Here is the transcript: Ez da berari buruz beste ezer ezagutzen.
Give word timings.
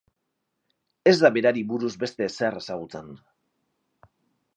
Ez 1.11 1.13
da 1.23 1.29
berari 1.35 1.63
buruz 1.73 1.91
beste 2.05 2.25
ezer 2.29 2.57
ezagutzen. 2.61 3.13